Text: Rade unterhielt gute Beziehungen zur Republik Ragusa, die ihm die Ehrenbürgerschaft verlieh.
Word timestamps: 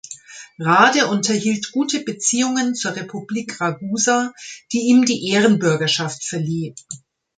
Rade 0.57 1.05
unterhielt 1.09 1.69
gute 1.73 1.99
Beziehungen 2.03 2.73
zur 2.73 2.95
Republik 2.95 3.61
Ragusa, 3.61 4.33
die 4.71 4.87
ihm 4.87 5.05
die 5.05 5.27
Ehrenbürgerschaft 5.29 6.25
verlieh. 6.25 6.73